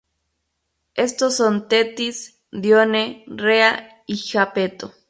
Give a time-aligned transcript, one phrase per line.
[0.95, 4.95] Estos son Tetis, Dione, Rea y Jápeto.